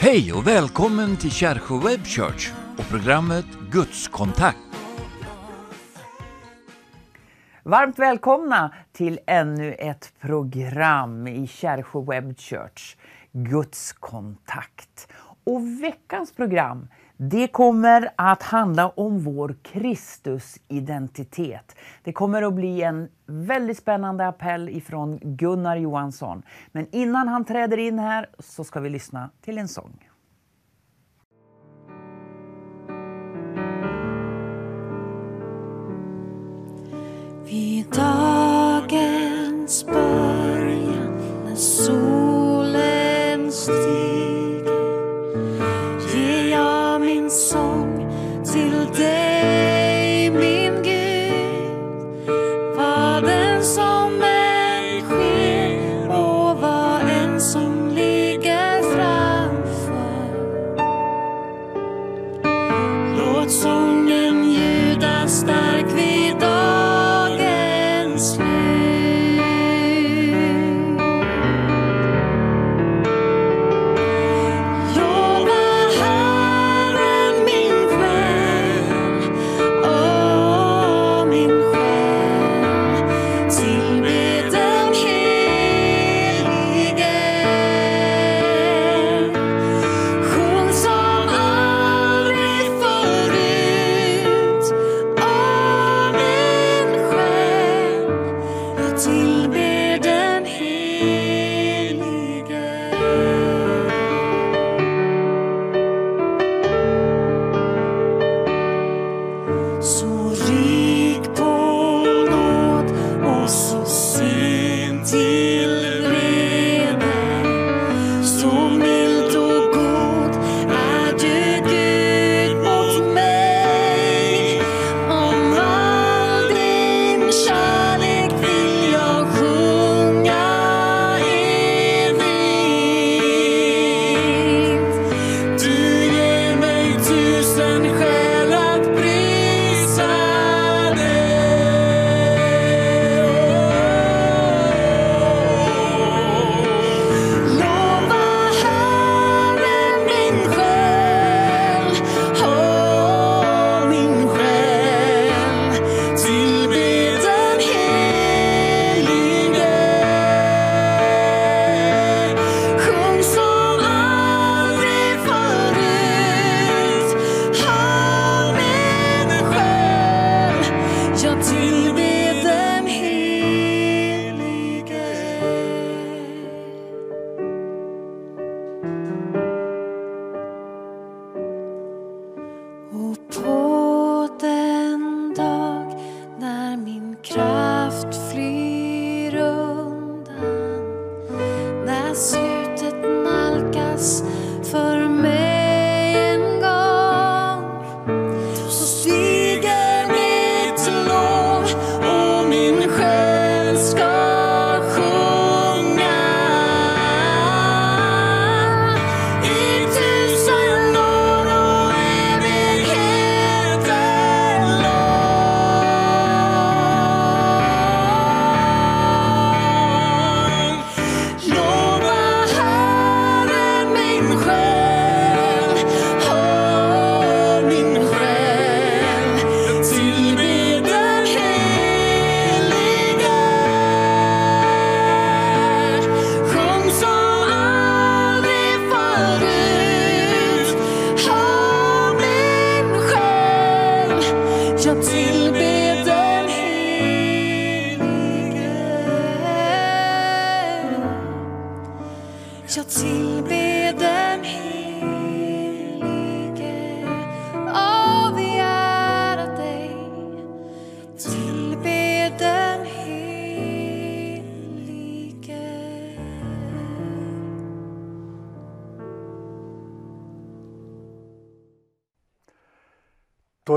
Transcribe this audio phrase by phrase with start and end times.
[0.00, 4.58] Hej och välkommen till Kärsjö Web Church och programmet Gudskontakt.
[7.62, 12.96] Varmt välkomna till ännu ett program i Kärsjö Web Church,
[13.32, 15.08] Guds kontakt.
[15.44, 16.88] Och veckans program
[17.30, 21.76] det kommer att handla om vår Kristusidentitet.
[22.02, 26.42] Det kommer att bli en väldigt spännande appell ifrån Gunnar Johansson.
[26.72, 30.08] Men innan han träder in här så ska vi lyssna till en sång.
[37.44, 44.13] Vid dagens början när solen stiger
[48.94, 49.23] till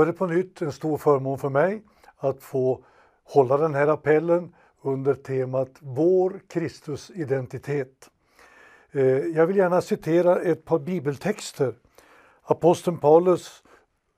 [0.08, 1.82] det på nytt en stor förmån för mig
[2.16, 2.84] att få
[3.24, 8.10] hålla den här appellen under temat Vår Kristusidentitet.
[8.92, 11.74] Eh, jag vill gärna citera ett par bibeltexter.
[12.42, 13.62] Aposteln Paulus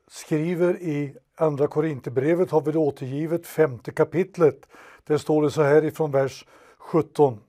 [0.09, 4.69] skriver i Andra Korinthierbrevet har vi det återgivet, femte kapitlet.
[5.05, 6.47] Där står det så här ifrån vers
[6.79, 7.41] 17.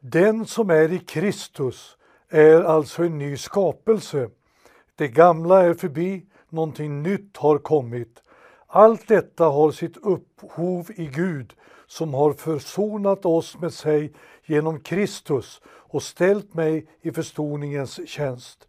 [0.00, 1.96] Den som är i Kristus
[2.28, 4.30] är alltså en ny skapelse.
[4.94, 8.22] Det gamla är förbi, någonting nytt har kommit.
[8.66, 11.54] Allt detta har sitt upphov i Gud
[11.86, 14.12] som har försonat oss med sig
[14.44, 18.68] genom Kristus och ställt mig i försoningens tjänst.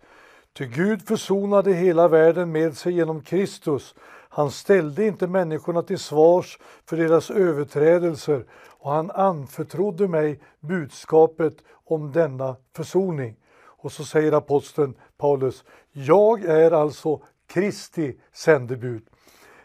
[0.54, 3.96] Ty Gud försonade hela världen med sig genom Kristus.
[4.30, 8.46] Han ställde inte människorna till svars för deras överträdelser
[8.80, 11.56] och han anförtrodde mig budskapet
[11.86, 13.36] om denna försoning.
[13.56, 19.04] Och så säger aposteln Paulus, jag är alltså Kristi sändebud.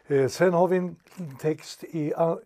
[0.06, 0.96] Eh, sen har vi en
[1.40, 2.38] text i ah,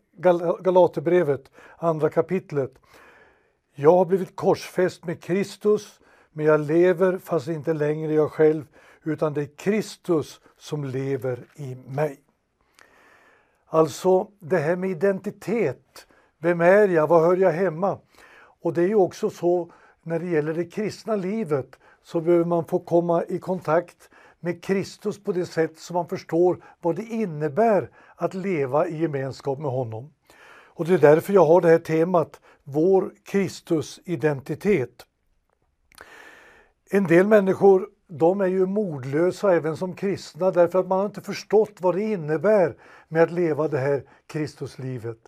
[0.61, 2.79] Galaterbrevet, andra kapitlet.
[3.75, 6.01] Jag har blivit korsfäst med Kristus,
[6.33, 8.65] men jag lever fast inte längre jag själv,
[9.03, 12.21] utan det är Kristus som lever i mig.
[13.67, 16.07] Alltså det här med identitet.
[16.39, 17.07] Vem är jag?
[17.07, 17.99] Var hör jag hemma?
[18.63, 22.65] Och det är ju också så när det gäller det kristna livet så behöver man
[22.65, 24.11] få komma i kontakt
[24.45, 29.59] med Kristus på det sätt som man förstår vad det innebär att leva i gemenskap
[29.59, 30.13] med honom.
[30.75, 35.07] Och det är därför jag har det här temat, vår Kristusidentitet.
[36.91, 41.73] En del människor de är ju modlösa även som kristna därför att man inte förstått
[41.81, 42.77] vad det innebär
[43.09, 45.19] med att leva det här Kristuslivet.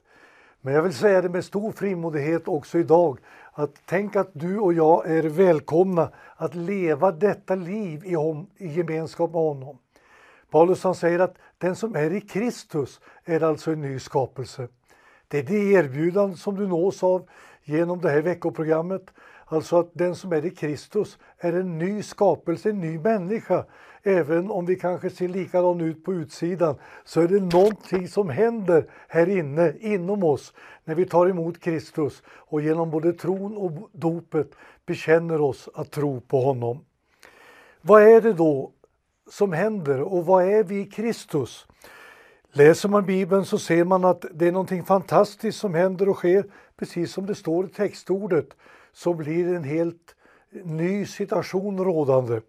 [0.65, 3.19] Men jag vill säga det med stor frimodighet också idag
[3.53, 8.67] att tänk att du och jag är välkomna att leva detta liv i, hon, i
[8.67, 9.79] gemenskap med honom.
[10.51, 14.69] Paulus han säger att den som är i Kristus är alltså en ny skapelse.
[15.29, 17.29] Det är det erbjudande som du nås av
[17.65, 19.11] genom det här veckoprogrammet.
[19.55, 23.65] Alltså att den som är i Kristus är en ny skapelse, en ny människa.
[24.03, 28.87] Även om vi kanske ser likadan ut på utsidan så är det någonting som händer
[29.09, 30.53] här inne, inom oss,
[30.85, 34.51] när vi tar emot Kristus och genom både tron och dopet
[34.87, 36.85] bekänner oss att tro på honom.
[37.81, 38.73] Vad är det då
[39.31, 41.67] som händer och vad är vi i Kristus?
[42.53, 46.45] Läser man Bibeln så ser man att det är någonting fantastiskt som händer och sker,
[46.77, 48.49] precis som det står i textordet,
[48.95, 50.15] så blir en helt
[50.65, 52.41] ny situation rådande.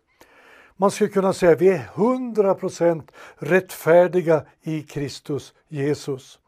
[0.78, 6.40] Man skulle kunna säga att vi är 100% rättfärdiga i Kristus Jesus.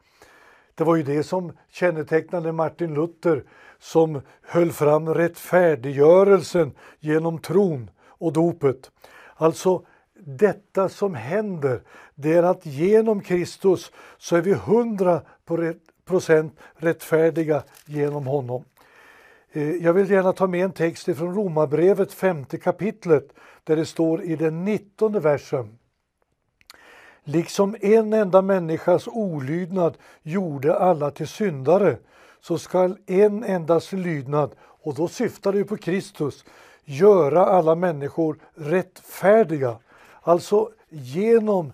[0.74, 3.44] Det var ju det som kännetecknade Martin Luther
[3.78, 8.90] som höll fram rättfärdiggörelsen genom tron och dopet.
[9.34, 11.82] Alltså detta som händer,
[12.14, 18.64] det är att genom Kristus så är vi 100% rättfärdiga genom honom.
[19.52, 23.32] Eh, jag vill gärna ta med en text från Romarbrevet femte kapitlet
[23.64, 25.78] där det står i den 19 versen.
[27.24, 31.98] Liksom en enda människas olydnad gjorde alla till syndare
[32.40, 36.44] så skall en endas lydnad, och då syftar det på Kristus,
[36.84, 39.78] göra alla människor rättfärdiga.
[40.22, 41.72] Alltså genom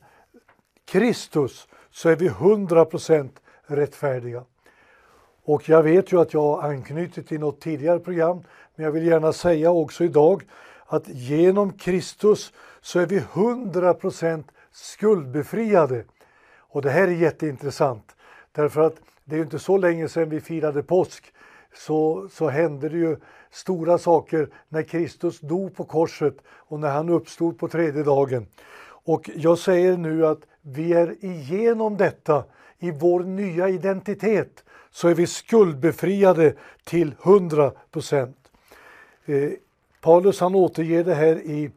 [0.85, 3.31] Kristus så är vi 100%
[3.67, 4.44] rättfärdiga.
[5.44, 8.43] Och jag vet ju att jag har anknutit till något tidigare program,
[8.75, 10.43] men jag vill gärna säga också idag
[10.87, 16.05] att genom Kristus så är vi 100% skuldbefriade.
[16.56, 18.17] Och det här är jätteintressant
[18.52, 21.32] därför att det är inte så länge sedan vi firade påsk
[21.75, 23.17] så, så hände det ju
[23.50, 28.46] stora saker när Kristus dog på korset och när han uppstod på tredje dagen.
[28.86, 32.44] Och jag säger nu att vi är igenom detta
[32.79, 38.36] i vår nya identitet så är vi skuldbefriade till 100 procent.
[39.24, 39.51] Eh,
[40.01, 41.70] Paulus han återger det här i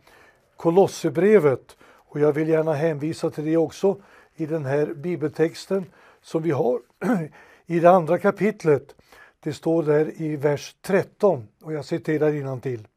[0.58, 4.02] Kolosserbrevet och jag vill gärna hänvisa till det också
[4.36, 5.86] i den här bibeltexten
[6.22, 6.80] som vi har
[7.66, 8.96] i det andra kapitlet.
[9.40, 12.88] Det står där i vers 13 och jag citerar till.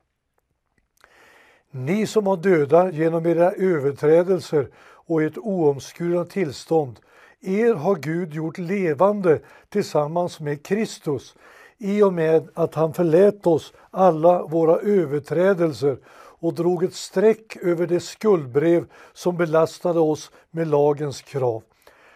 [1.70, 7.00] Ni som har döda genom era överträdelser och ert oomskurna tillstånd
[7.40, 11.34] er har Gud gjort levande tillsammans med Kristus
[11.78, 15.98] i och med att han förlät oss alla våra överträdelser
[16.40, 21.62] och drog ett streck över det skuldbrev som belastade oss med lagens krav.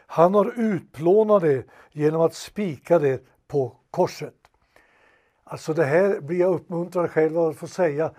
[0.06, 4.34] Han har utplånat det genom att spika det på korset.
[5.44, 8.10] Alltså det här blir jag uppmuntrad själv att få säga.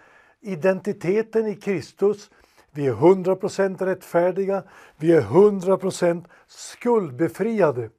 [0.42, 2.30] Identiteten i Kristus
[2.75, 4.63] vi är 100% rättfärdiga,
[4.98, 7.89] vi är 100% skuldbefriade.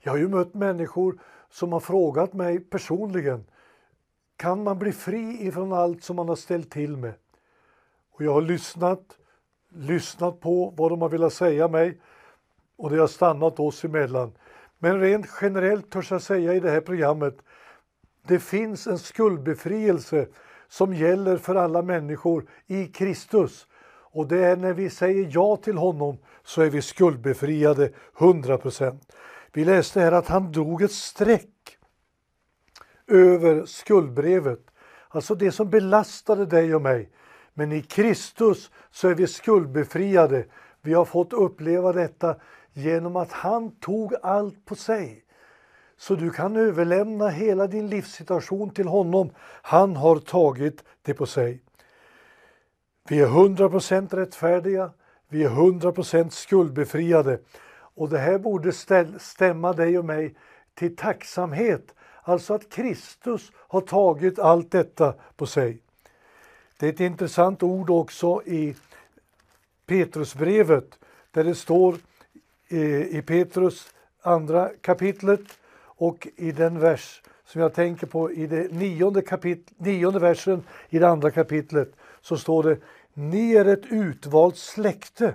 [0.00, 1.18] Jag har ju mött människor
[1.50, 3.44] som har frågat mig personligen
[4.42, 7.14] kan man bli fri ifrån allt som man har ställt till med?
[8.12, 9.18] Och jag har lyssnat,
[9.74, 12.00] lyssnat på vad de har velat säga mig
[12.76, 14.32] och det har stannat oss emellan.
[14.78, 17.38] Men rent generellt törs jag säga i det här programmet
[18.26, 20.26] det finns en skuldbefrielse
[20.68, 23.66] som gäller för alla människor i Kristus.
[24.12, 29.12] Och det är när vi säger ja till honom så är vi skuldbefriade 100 procent.
[29.52, 31.78] Vi läste här att han drog ett streck
[33.06, 34.60] över skuldbrevet.
[35.08, 37.10] Alltså det som belastade dig och mig.
[37.54, 40.44] Men i Kristus så är vi skuldbefriade.
[40.82, 42.36] Vi har fått uppleva detta
[42.72, 45.24] genom att han tog allt på sig.
[45.96, 49.30] Så du kan överlämna hela din livssituation till honom.
[49.62, 51.62] Han har tagit det på sig.
[53.08, 54.90] Vi är 100% rättfärdiga.
[55.28, 57.38] Vi är 100% skuldbefriade.
[57.94, 58.72] Och det här borde
[59.18, 60.34] stämma dig och mig
[60.74, 61.94] till tacksamhet.
[62.22, 65.78] Alltså att Kristus har tagit allt detta på sig.
[66.78, 68.74] Det är ett intressant ord också i
[69.86, 70.98] Petrusbrevet
[71.30, 71.96] där det står
[72.68, 75.40] eh, i Petrus andra kapitlet
[75.74, 80.98] och i den vers som jag tänker på i det nionde, kapit nionde versen i
[80.98, 81.92] det andra kapitlet
[82.22, 82.78] så står det
[83.14, 85.34] Ni är ett utvalt släkte,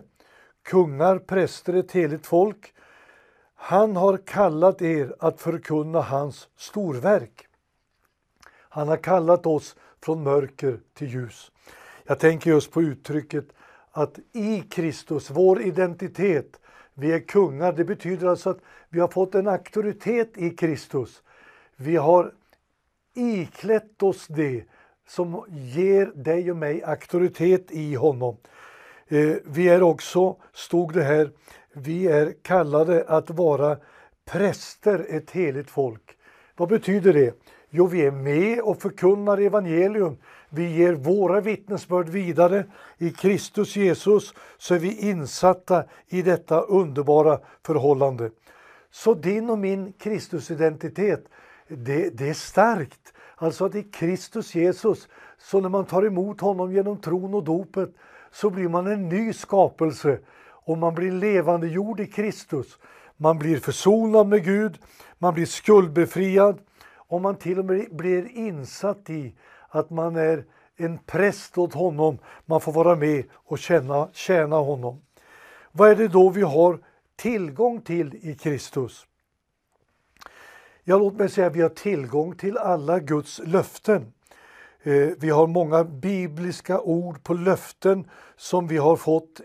[0.63, 2.73] kungar, präster, ett heligt folk.
[3.55, 7.47] Han har kallat er att förkunna hans storverk.
[8.49, 11.51] Han har kallat oss från mörker till ljus.
[12.03, 13.45] Jag tänker just på uttrycket
[13.91, 16.59] att i Kristus, vår identitet,
[16.93, 17.73] vi är kungar.
[17.73, 21.23] Det betyder alltså att vi har fått en auktoritet i Kristus.
[21.75, 22.33] Vi har
[23.13, 24.63] iklätt oss det
[25.07, 28.37] som ger dig och mig auktoritet i honom.
[29.07, 31.31] Eh, vi är också, stod det här,
[31.73, 33.77] vi är kallade att vara
[34.25, 36.17] präster, ett heligt folk.
[36.55, 37.33] Vad betyder det?
[37.69, 40.17] Jo, vi är med och förkunnar evangelium.
[40.49, 42.65] Vi ger våra vittnesbörd vidare.
[42.97, 48.31] I Kristus Jesus så är vi insatta i detta underbara förhållande.
[48.91, 51.25] Så din och min Kristusidentitet,
[51.67, 53.13] det, det är starkt.
[53.39, 57.89] Alltså att i Kristus Jesus, så när man tar emot honom genom tron och dopet
[58.31, 62.77] så blir man en ny skapelse och man blir levande jord i Kristus.
[63.17, 64.77] Man blir försonad med Gud,
[65.17, 66.59] man blir skuldbefriad
[66.95, 69.35] och man till och med blir insatt i
[69.69, 70.45] att man är
[70.77, 72.17] en präst åt honom.
[72.45, 75.01] Man får vara med och tjäna, tjäna honom.
[75.71, 76.79] Vad är det då vi har
[77.15, 79.06] tillgång till i Kristus?
[80.89, 84.13] Ja, låt mig säga att vi har tillgång till alla Guds löften.
[84.83, 89.41] Eh, vi har många bibliska ord på löften som vi har fått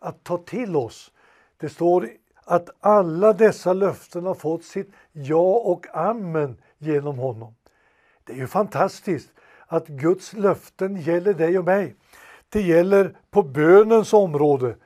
[0.00, 1.12] att ta till oss.
[1.56, 2.08] Det står
[2.44, 7.54] att alla dessa löften har fått sitt ja och amen genom honom.
[8.24, 9.32] Det är ju fantastiskt
[9.66, 11.94] att Guds löften gäller dig och mig.
[12.48, 14.76] Det gäller på bönens område.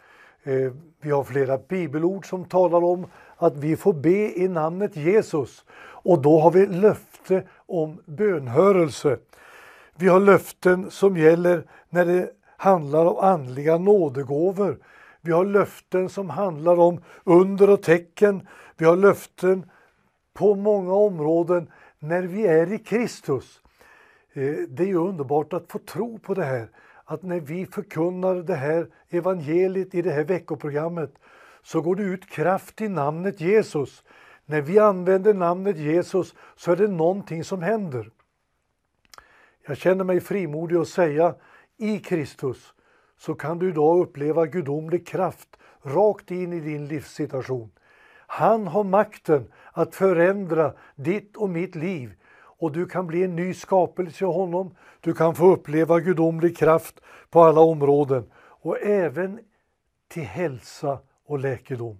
[0.43, 3.07] Eh, vi har flera bibelord som talar om
[3.43, 5.65] att vi får be i namnet Jesus
[6.05, 9.19] och då har vi löfte om bönhörelse.
[9.97, 14.79] Vi har löften som gäller när det handlar om andliga nådegåvor.
[15.21, 18.49] Vi har löften som handlar om under och tecken.
[18.77, 19.71] Vi har löften
[20.35, 23.61] på många områden när vi är i Kristus.
[24.33, 26.69] Eh, det är ju underbart att få tro på det här.
[27.05, 31.15] Att när vi förkunnar det här evangeliet i det här veckoprogrammet
[31.63, 34.05] så går det ut kraft i namnet Jesus.
[34.47, 38.11] När vi använder namnet Jesus så är det någonting som händer.
[39.67, 41.35] Jag känner mig frimodig att säga
[41.77, 42.75] i Kristus
[43.19, 45.49] så kan du idag uppleva gudomlig kraft
[45.83, 47.71] rakt in i din livssituation.
[48.27, 53.55] Han har makten att förändra ditt och mitt liv och du kan bli en ny
[53.55, 54.75] skapelse i honom.
[55.01, 57.01] Du kan få uppleva gudomlig kraft
[57.31, 59.41] på alla områden och även
[60.09, 60.99] till hälsa
[61.33, 61.99] och läkedom.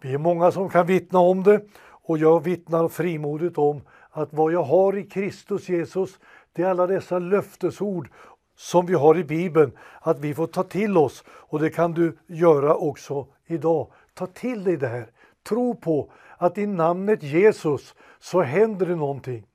[0.00, 3.80] Vi är många som kan vittna om det och jag vittnar frimodigt om
[4.10, 6.18] att vad jag har i Kristus Jesus,
[6.52, 8.08] det är alla dessa löftesord
[8.56, 12.16] som vi har i Bibeln, att vi får ta till oss och det kan du
[12.26, 13.92] göra också idag.
[14.14, 15.10] Ta till dig det här.
[15.48, 19.46] Tro på att i namnet Jesus så händer det någonting.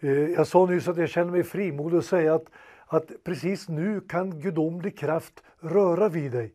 [0.00, 2.46] Eh, jag sa nyss att jag känner mig frimodig att säga att,
[2.86, 6.54] att precis nu kan gudomlig kraft röra vid dig.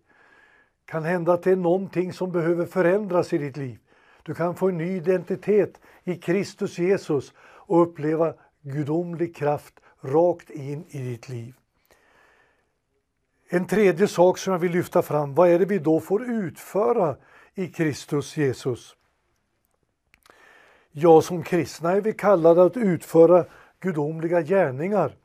[0.86, 3.80] Kan hända att det är någonting som behöver förändras i ditt liv.
[4.24, 10.86] Du kan få en ny identitet i Kristus Jesus och uppleva gudomlig kraft rakt in
[10.90, 11.54] i ditt liv.
[13.50, 17.16] En tredje sak som jag vill lyfta fram, vad är det vi då får utföra
[17.54, 18.96] i Kristus Jesus?
[20.92, 23.46] Ja, som kristna är vi kallade att utföra
[23.80, 25.16] gudomliga gärningar.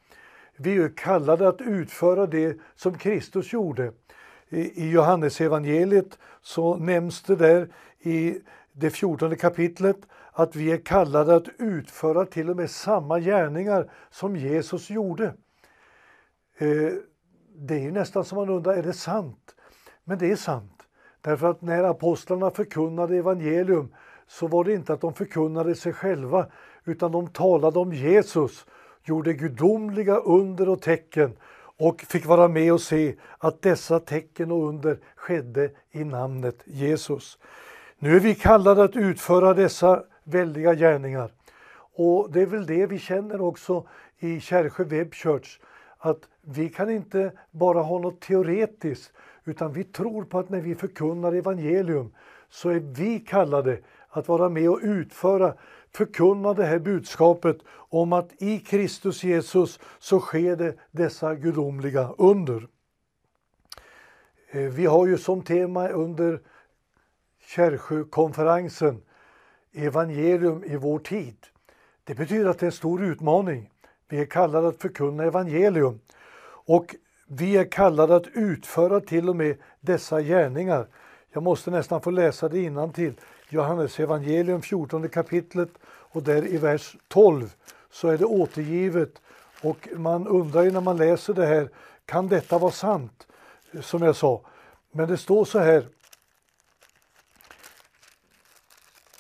[0.57, 3.93] Vi är kallade att utföra det som Kristus gjorde.
[4.51, 7.69] I Johannesevangeliet så nämns det där
[8.01, 8.39] i
[8.73, 9.97] det fjortonde kapitlet
[10.33, 15.25] att vi är kallade att utföra till och med samma gärningar som Jesus gjorde.
[16.59, 16.93] Eh,
[17.55, 19.55] det är nästan som man undrar, är det sant?
[20.05, 20.83] Men det är sant.
[21.21, 23.95] Därför att när apostlarna förkunnade evangelium
[24.27, 26.47] så var det inte att de förkunnade sig själva
[26.85, 28.67] utan de talade om Jesus,
[29.05, 31.37] gjorde gudomliga under och tecken
[31.79, 37.39] och fick vara med och se att dessa tecken och under skedde i namnet Jesus.
[37.99, 41.31] Nu är vi kallade att utföra dessa väldiga gärningar.
[41.95, 43.87] Och det är väl det vi känner också
[44.19, 45.61] i Kärsjö Web Church,
[45.99, 49.13] att vi kan inte bara ha något teoretiskt,
[49.45, 52.15] utan vi tror på att när vi förkunnar evangelium
[52.49, 55.55] så är vi kallade att vara med och utföra,
[55.99, 62.69] förkunna det här budskapet om att i Kristus Jesus så sker det dessa gudomliga under.
[64.51, 66.41] Eh, vi har ju som tema under
[67.41, 69.03] Kärrsjökonferensen
[69.73, 71.37] evangelium i vår tid.
[72.05, 73.71] Det betyder att det är en stor utmaning.
[74.09, 76.01] Vi är kallade att förkunna evangelium
[76.67, 76.95] och
[77.29, 80.87] vi är kallade att utföra till och med dessa gärningar.
[81.33, 83.15] Jag måste nästan få läsa det innan till.
[83.49, 87.55] Johannes evangelium 14 kapitlet och där i vers 12
[87.91, 89.23] så är det återgivet
[89.63, 91.69] och man undrar ju när man läser det här,
[92.05, 93.27] kan detta vara sant?
[93.81, 94.41] Som jag sa.
[94.91, 95.85] Men det står så här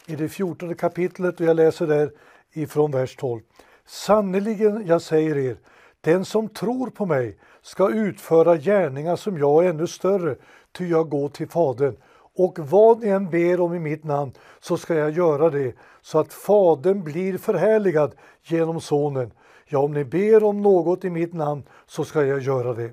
[0.06, 2.12] i det 14 kapitlet och jag läser där
[2.52, 3.40] ifrån vers 12.
[3.87, 5.56] Sannerligen, jag säger er,
[6.00, 10.37] den som tror på mig ska utföra gärningar som jag är ännu större,
[10.73, 11.97] ty jag går till Fadern.
[12.38, 16.18] Och vad ni än ber om i mitt namn så ska jag göra det, så
[16.18, 19.33] att Fadern blir förhärligad genom Sonen.
[19.66, 22.92] Ja, om ni ber om något i mitt namn så ska jag göra det.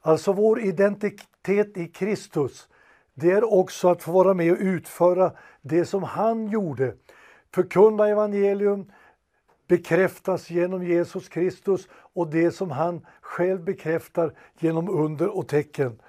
[0.00, 2.68] Alltså vår identitet i Kristus,
[3.14, 6.94] det är också att få vara med och utföra det som han gjorde.
[7.54, 8.92] Förkunna evangelium,
[9.68, 16.00] bekräftas genom Jesus Kristus och det som han själv bekräftar genom under och tecken.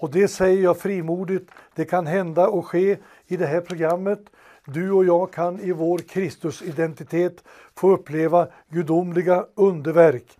[0.00, 4.20] Och det säger jag frimodigt, det kan hända och ske i det här programmet.
[4.64, 7.44] Du och jag kan i vår Kristusidentitet
[7.76, 10.38] få uppleva gudomliga underverk.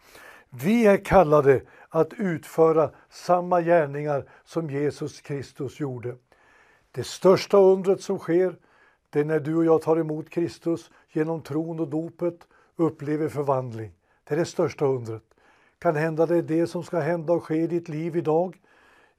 [0.51, 6.17] Vi är kallade att utföra samma gärningar som Jesus Kristus gjorde.
[6.93, 8.57] Det största undret som sker,
[9.11, 12.47] det är när du och jag tar emot Kristus genom tron och dopet
[12.77, 13.93] upplever förvandling.
[14.25, 15.23] Det är det största undret.
[15.79, 18.57] Kan hända det är det som ska hända och ske i ditt liv idag.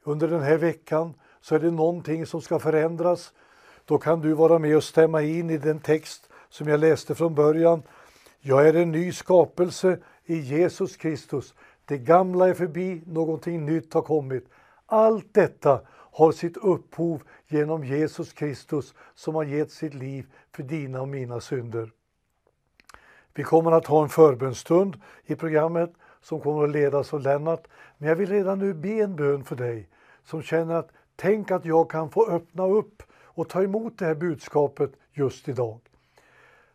[0.03, 3.33] Under den här veckan så är det någonting som ska förändras.
[3.85, 7.35] Då kan du vara med och stämma in i den text som jag läste från
[7.35, 7.83] början.
[8.39, 11.53] Jag är en ny skapelse i Jesus Kristus.
[11.85, 14.49] Det gamla är förbi, någonting nytt har kommit.
[14.85, 21.01] Allt detta har sitt upphov genom Jesus Kristus som har gett sitt liv för dina
[21.01, 21.91] och mina synder.
[23.33, 27.67] Vi kommer att ha en förbönstund i programmet som kommer att ledas av Lennart.
[27.97, 29.89] Men jag vill redan nu be en bön för dig
[30.23, 34.15] som känner att tänk att jag kan få öppna upp och ta emot det här
[34.15, 35.79] budskapet just idag.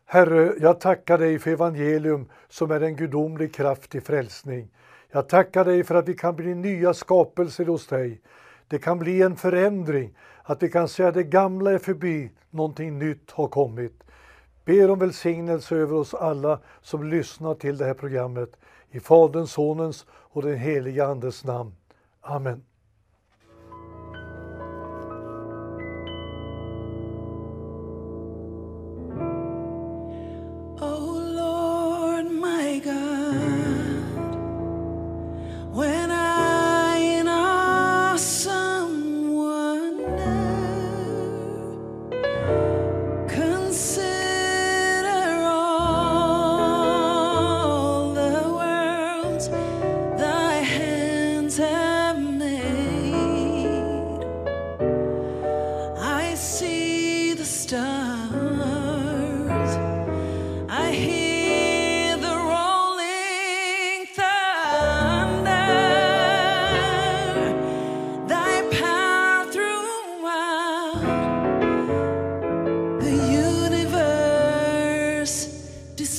[0.04, 4.68] Herre, jag tackar dig för evangelium som är en gudomlig kraft i frälsning.
[5.10, 8.20] Jag tackar dig för att vi kan bli nya skapelser hos dig.
[8.68, 12.98] Det kan bli en förändring, att vi kan säga att det gamla är förbi, någonting
[12.98, 14.04] nytt har kommit.
[14.64, 18.56] Ber om välsignelse över oss alla som lyssnar till det här programmet.
[18.96, 21.72] I Faderns, Sonens och den heliga Andes namn.
[22.20, 22.64] Amen.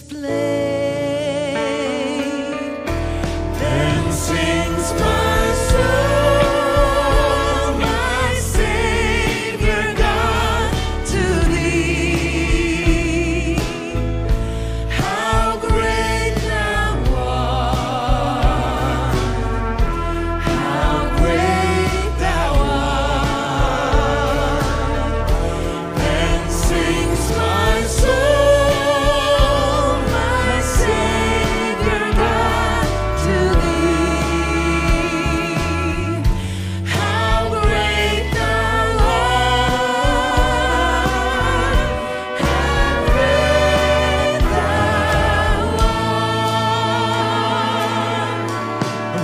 [0.08, 0.68] displayed.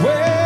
[0.01, 0.42] Where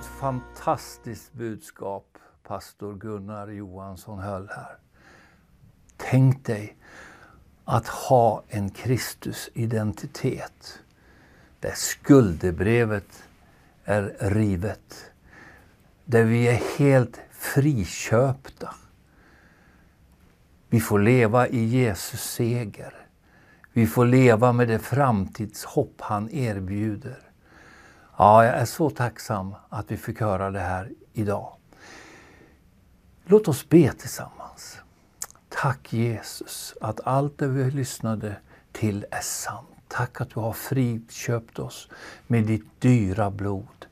[0.00, 4.78] vilket fantastiskt budskap pastor Gunnar Johansson höll här.
[5.96, 6.76] Tänk dig
[7.64, 10.80] att ha en Kristusidentitet
[11.60, 13.24] där skuldebrevet
[13.84, 15.12] är rivet.
[16.04, 18.74] Där vi är helt friköpta.
[20.68, 22.94] Vi får leva i Jesus seger.
[23.72, 27.29] Vi får leva med det framtidshopp han erbjuder.
[28.20, 31.52] Ja, jag är så tacksam att vi fick höra det här idag.
[33.24, 34.78] Låt oss be tillsammans.
[35.48, 38.36] Tack Jesus att allt det vi lyssnade
[38.72, 39.68] till är sant.
[39.88, 41.88] Tack att du har friköpt oss
[42.26, 43.86] med ditt dyra blod.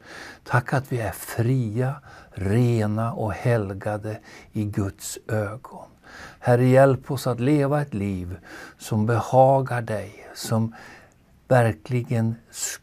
[0.44, 1.94] Tack att vi är fria,
[2.30, 4.20] rena och helgade
[4.52, 5.88] i Guds ögon.
[6.38, 8.38] Herre, hjälp oss att leva ett liv
[8.78, 10.74] som behagar dig, som
[11.48, 12.34] verkligen